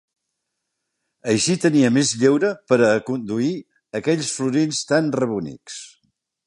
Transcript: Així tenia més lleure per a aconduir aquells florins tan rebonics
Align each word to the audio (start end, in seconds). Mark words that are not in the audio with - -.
Així 1.33 1.57
tenia 1.65 1.91
més 1.97 2.13
lleure 2.23 2.51
per 2.73 2.79
a 2.87 2.91
aconduir 3.03 3.53
aquells 4.01 4.35
florins 4.39 4.85
tan 4.95 5.17
rebonics 5.23 5.83